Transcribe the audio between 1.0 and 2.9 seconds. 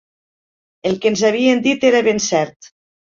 que ens havien dit era ben cert.